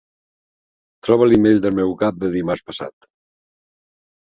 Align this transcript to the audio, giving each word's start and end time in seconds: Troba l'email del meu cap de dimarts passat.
Troba 1.09 1.29
l'email 1.29 1.61
del 1.67 1.77
meu 1.83 1.95
cap 2.03 2.21
de 2.25 2.33
dimarts 2.41 2.67
passat. 2.73 3.11